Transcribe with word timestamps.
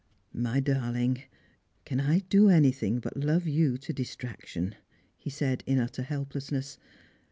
"My 0.51 0.59
darling, 0.59 1.25
can 1.85 1.99
I 1.99 2.21
do 2.27 2.49
anything 2.49 2.97
but 2.99 3.23
love 3.23 3.45
you 3.45 3.77
to 3.77 3.93
distrac 3.93 4.47
tion?" 4.47 4.73
he 5.19 5.29
said 5.29 5.63
in 5.67 5.77
utter 5.77 6.01
helplessness. 6.01 6.79